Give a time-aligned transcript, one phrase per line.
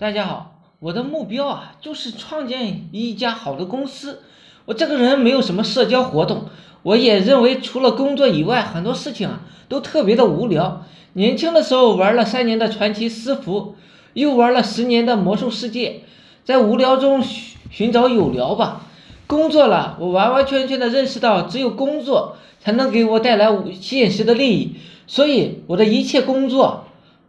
[0.00, 4.22] 大家好，我的目标啊就是创建一家好的公司。
[4.64, 6.46] 我这个人没有什么社交活动，
[6.82, 10.86] 我也认为除了工作以外，很多事情啊都特别的无聊。
[11.12, 13.74] 年轻的时候玩了三年的传奇私服，
[14.14, 16.00] 又玩了十年的魔兽世界，
[16.44, 18.86] 在无聊中寻寻找有聊吧。
[19.26, 24.76] 工作了，我完完全全的认识到，只有工作才能给我带来现实的利益，
[25.06, 26.86] 所以我的一切工作。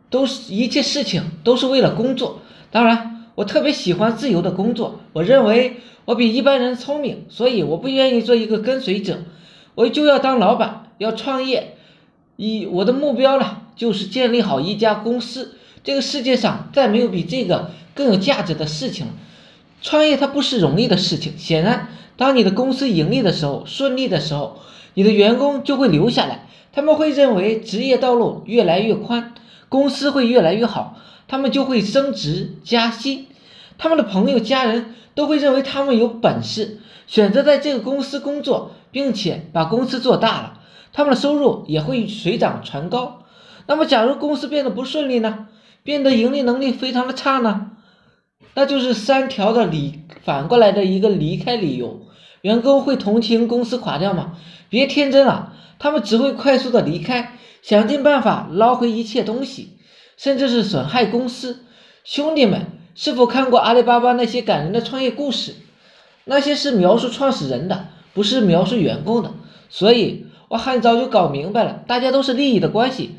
[0.10, 2.41] 都是一切事情都是为了工作，
[2.72, 5.02] 当然，我特别喜欢自由的工作。
[5.14, 9.20] 我认为我比一般人聪明，所以我不愿意做一个跟随者，
[9.76, 11.76] 我就要当老板，要创业。
[12.38, 15.56] 一我的目标呢，就是建立好一家公司。
[15.84, 19.14] 这个世界上再没有比这个更有价值的事情了。
[19.82, 21.38] 创业它不是容易的事情。
[21.38, 24.60] 显然，当你的公司盈利的时候，顺利的时候，
[24.94, 29.34] 你的员工就会留下来，他们会认为职业道路越来越宽。
[29.72, 30.98] 公司会越来越好，
[31.30, 33.28] 他们就会升职加薪，
[33.78, 40.60] 他们的朋友家人都会认为他们有本事，选择在这个公司工作，并且把公司做大了，
[40.92, 43.24] 他们的收入也会水涨船高。
[43.66, 45.48] 那么，假如公司变得不顺利呢？
[45.84, 47.72] 变得盈利能力非常的差呢？
[48.56, 52.02] 那就是三条的理反过来的一个离开理由。
[52.42, 54.38] 员工会同情公司垮掉吗？
[54.70, 57.38] 别天真了，他们只会快速的离开。
[57.62, 59.78] 想尽办法捞回一切东西，
[60.18, 61.66] 甚至是损害公司。
[62.04, 65.54] 兄弟们，是否看过阿里巴巴那些感人的创业故事？
[66.26, 69.32] 那些是描述创始人的，不是描述员工的。
[69.70, 73.16] 所以我很早就搞明白了，大家都是利益的关系。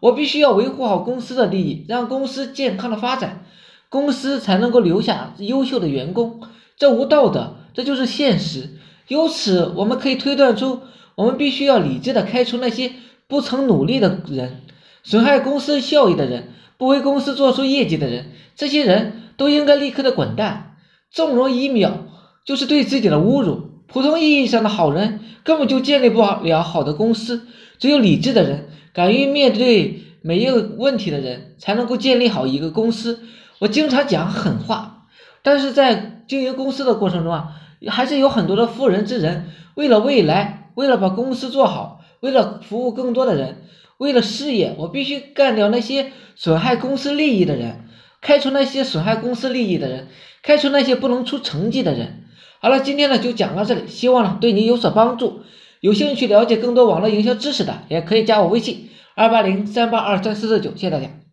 [0.00, 3.46] 我必须要维护好公司的利益，让公司健康的发展，
[3.88, 6.42] 公司才能够留下优秀的员工。
[6.76, 8.70] 这无道德，这就是现实。
[9.08, 10.80] 由此，我们可以推断出，
[11.14, 12.92] 我们必须要理智的开除那些。
[13.28, 14.62] 不曾努力的人，
[15.02, 20.76] 损害公司效益的人，不为公司做出业绩的人，这些人都应该立刻的滚蛋。
[21.10, 22.06] 纵容一秒，
[22.44, 23.82] 就是对自己的侮辱。
[23.88, 27.48] 普通意义上的好人根本就建立不了好的公司。
[27.78, 33.20] 只有理智的人，敢于面对每一个问题的人，才能够建立好一个公司。
[33.58, 35.08] 我经常讲狠话，
[35.42, 37.48] 但是在经营公司的过程中啊，
[37.88, 42.00] 还是有很多的妇人之仁，为了未来，为了把公司做好。
[42.20, 43.62] 为了服务更多的人，
[43.98, 47.84] 为了事业，我必须干掉那些损害公司利益的人，
[48.22, 50.08] 开除那些损害公司利益的人，
[50.42, 52.24] 开除那些不能出成绩的人。
[52.60, 55.40] 好了，今天呢就讲到这里，希望呢对你有所帮助。
[55.80, 61.25] 有兴趣了解更多网络营销知识的，也可以加我微信二八零三八二三四四九，谢谢大家。